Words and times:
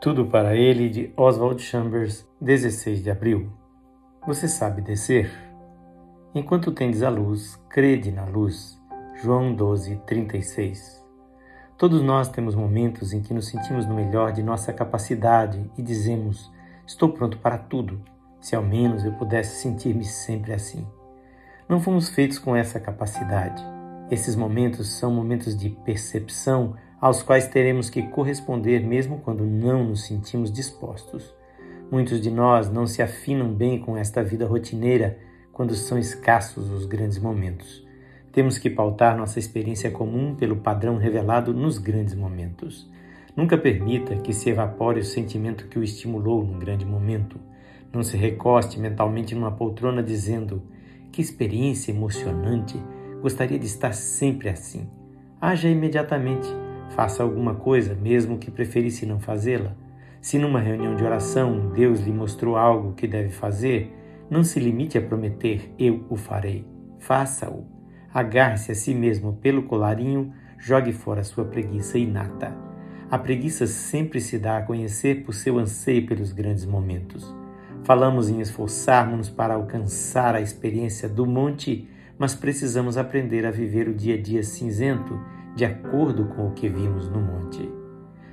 Tudo 0.00 0.24
para 0.24 0.56
ele 0.56 0.88
de 0.88 1.12
Oswald 1.14 1.60
Chambers, 1.62 2.26
16 2.40 3.02
de 3.02 3.10
abril. 3.10 3.52
Você 4.26 4.48
sabe 4.48 4.80
descer? 4.80 5.30
Enquanto 6.34 6.72
tendes 6.72 7.02
a 7.02 7.10
luz, 7.10 7.62
crede 7.68 8.10
na 8.10 8.24
luz. 8.24 8.80
João 9.22 9.54
12, 9.54 9.96
36. 10.06 11.04
Todos 11.76 12.00
nós 12.00 12.30
temos 12.30 12.54
momentos 12.54 13.12
em 13.12 13.20
que 13.20 13.34
nos 13.34 13.48
sentimos 13.48 13.84
no 13.84 13.94
melhor 13.94 14.32
de 14.32 14.42
nossa 14.42 14.72
capacidade 14.72 15.70
e 15.76 15.82
dizemos: 15.82 16.50
Estou 16.86 17.10
pronto 17.10 17.36
para 17.36 17.58
tudo, 17.58 18.00
se 18.40 18.56
ao 18.56 18.62
menos 18.62 19.04
eu 19.04 19.12
pudesse 19.12 19.60
sentir-me 19.60 20.04
sempre 20.06 20.54
assim. 20.54 20.88
Não 21.68 21.78
fomos 21.78 22.08
feitos 22.08 22.38
com 22.38 22.56
essa 22.56 22.80
capacidade. 22.80 23.62
Esses 24.10 24.34
momentos 24.34 24.88
são 24.98 25.12
momentos 25.12 25.54
de 25.54 25.68
percepção 25.68 26.74
aos 27.00 27.22
quais 27.22 27.48
teremos 27.48 27.88
que 27.88 28.02
corresponder 28.02 28.80
mesmo 28.86 29.20
quando 29.20 29.44
não 29.46 29.84
nos 29.84 30.04
sentimos 30.04 30.52
dispostos. 30.52 31.34
Muitos 31.90 32.20
de 32.20 32.30
nós 32.30 32.70
não 32.70 32.86
se 32.86 33.00
afinam 33.02 33.52
bem 33.52 33.80
com 33.80 33.96
esta 33.96 34.22
vida 34.22 34.46
rotineira 34.46 35.18
quando 35.50 35.74
são 35.74 35.98
escassos 35.98 36.70
os 36.70 36.84
grandes 36.84 37.18
momentos. 37.18 37.86
Temos 38.30 38.58
que 38.58 38.70
pautar 38.70 39.16
nossa 39.16 39.38
experiência 39.38 39.90
comum 39.90 40.34
pelo 40.34 40.56
padrão 40.56 40.98
revelado 40.98 41.52
nos 41.52 41.78
grandes 41.78 42.14
momentos. 42.14 42.88
Nunca 43.34 43.56
permita 43.56 44.16
que 44.16 44.32
se 44.32 44.50
evapore 44.50 45.00
o 45.00 45.04
sentimento 45.04 45.66
que 45.68 45.78
o 45.78 45.82
estimulou 45.82 46.44
num 46.44 46.58
grande 46.58 46.84
momento. 46.84 47.40
Não 47.92 48.02
se 48.02 48.16
recoste 48.16 48.78
mentalmente 48.78 49.34
numa 49.34 49.50
poltrona 49.50 50.02
dizendo: 50.02 50.62
Que 51.10 51.20
experiência 51.20 51.90
emocionante! 51.90 52.80
Gostaria 53.20 53.58
de 53.58 53.66
estar 53.66 53.92
sempre 53.92 54.48
assim. 54.48 54.88
Haja 55.40 55.68
imediatamente 55.68 56.48
Faça 56.90 57.22
alguma 57.22 57.54
coisa, 57.54 57.94
mesmo 57.94 58.38
que 58.38 58.50
preferisse 58.50 59.06
não 59.06 59.20
fazê-la. 59.20 59.74
Se 60.20 60.38
numa 60.38 60.60
reunião 60.60 60.94
de 60.96 61.04
oração 61.04 61.70
Deus 61.70 62.00
lhe 62.00 62.12
mostrou 62.12 62.56
algo 62.56 62.92
que 62.92 63.06
deve 63.06 63.30
fazer, 63.30 63.96
não 64.28 64.44
se 64.44 64.60
limite 64.60 64.98
a 64.98 65.02
prometer 65.02 65.72
eu 65.78 66.04
o 66.10 66.16
farei. 66.16 66.66
Faça-o. 66.98 67.64
Agarre-se 68.12 68.72
a 68.72 68.74
si 68.74 68.92
mesmo 68.92 69.34
pelo 69.34 69.62
colarinho, 69.62 70.32
jogue 70.58 70.92
fora 70.92 71.22
sua 71.22 71.44
preguiça 71.44 71.96
inata. 71.96 72.54
A 73.10 73.18
preguiça 73.18 73.66
sempre 73.66 74.20
se 74.20 74.38
dá 74.38 74.58
a 74.58 74.62
conhecer 74.62 75.24
por 75.24 75.32
seu 75.32 75.58
anseio 75.58 76.06
pelos 76.06 76.32
grandes 76.32 76.64
momentos. 76.64 77.34
Falamos 77.82 78.28
em 78.28 78.40
esforçarmos-nos 78.40 79.30
para 79.30 79.54
alcançar 79.54 80.34
a 80.34 80.40
experiência 80.40 81.08
do 81.08 81.24
monte, 81.24 81.88
mas 82.18 82.34
precisamos 82.34 82.98
aprender 82.98 83.46
a 83.46 83.50
viver 83.50 83.88
o 83.88 83.94
dia 83.94 84.14
a 84.14 84.20
dia 84.20 84.42
cinzento 84.42 85.18
de 85.60 85.66
acordo 85.66 86.24
com 86.24 86.48
o 86.48 86.52
que 86.52 86.70
vimos 86.70 87.06
no 87.10 87.20
monte. 87.20 87.70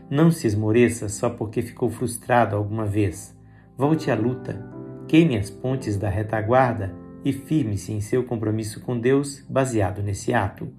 Não 0.10 0.32
se 0.32 0.48
esmoreça 0.48 1.10
só 1.10 1.30
porque 1.30 1.62
ficou 1.62 1.90
frustrado 1.90 2.56
alguma 2.56 2.86
vez. 2.86 3.38
Volte 3.76 4.10
à 4.10 4.16
luta, 4.16 4.66
queime 5.10 5.36
as 5.36 5.50
pontes 5.50 5.98
da 5.98 6.08
retaguarda 6.08 6.96
e 7.26 7.34
firme-se 7.34 7.92
em 7.92 8.00
seu 8.00 8.24
compromisso 8.24 8.80
com 8.80 8.98
Deus 8.98 9.44
baseado 9.50 10.02
nesse 10.02 10.34
ato. 10.34 10.70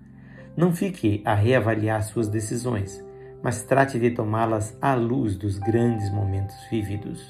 Não 0.56 0.74
fique 0.74 1.20
a 1.22 1.34
reavaliar 1.34 2.02
suas 2.02 2.28
decisões, 2.28 3.04
mas 3.42 3.62
trate 3.64 3.98
de 3.98 4.10
tomá-las 4.12 4.74
à 4.80 4.94
luz 4.94 5.36
dos 5.36 5.58
grandes 5.58 6.10
momentos 6.10 6.56
vividos. 6.70 7.20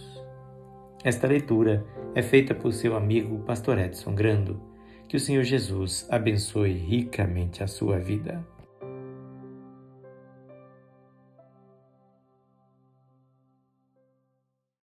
Esta 1.03 1.27
leitura 1.27 1.85
é 2.15 2.23
feita 2.23 2.55
por 2.55 2.73
seu 2.73 2.97
amigo 2.97 3.41
Pastor 3.41 3.81
Edson 3.81 4.15
Grando. 4.15 4.63
Que 5.09 5.17
o 5.17 5.21
Senhor 5.21 5.43
Jesus 5.43 6.07
abençoe 6.09 6.73
ricamente 6.73 7.65
a 7.65 7.67
sua 7.67 7.99
vida. 7.99 8.47